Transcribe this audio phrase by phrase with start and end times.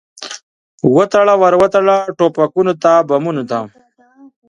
[0.95, 3.59] وتړه، ور وتړه ټوپکو ته، بمونو ته